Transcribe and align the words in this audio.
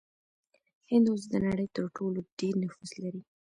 هند 0.89 1.05
اوس 1.11 1.23
د 1.31 1.35
نړۍ 1.47 1.67
تر 1.75 1.85
ټولو 1.97 2.19
ډیر 2.39 2.53
نفوس 2.63 2.91
لري. 3.03 3.21